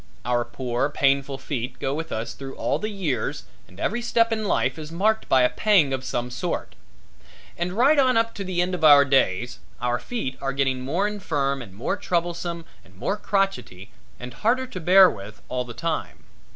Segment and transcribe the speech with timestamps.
[0.25, 4.45] Our poor, painful feet go with us through all the years and every step in
[4.45, 6.73] life is marked by a pang of some sort.
[7.55, 11.07] And right on up to the end of our days, our feet are getting more
[11.07, 16.23] infirm and more troublesome and more crotchety and harder to bear with all the time.